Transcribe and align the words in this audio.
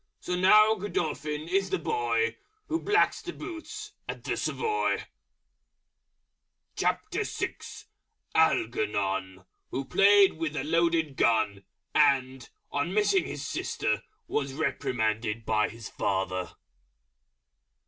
So 0.19 0.35
now 0.35 0.73
Godolphin 0.73 1.47
is 1.47 1.69
the 1.69 1.77
Boy 1.77 2.35
Who 2.69 2.81
blacks 2.81 3.21
the 3.21 3.31
Boots 3.33 3.91
at 4.09 4.23
the 4.23 4.35
Savoy. 4.35 5.03
ALGERNON, 8.33 9.45
_Who 9.71 9.87
played 9.87 10.33
with 10.37 10.55
a 10.55 10.63
Loaded 10.63 11.17
Gun, 11.17 11.63
and, 11.93 12.49
on 12.71 12.95
missing 12.95 13.25
his 13.25 13.45
Sister 13.45 14.01
was 14.27 14.55
reprimanded 14.55 15.45
by 15.45 15.69
his 15.69 15.87
Father. 15.89 16.55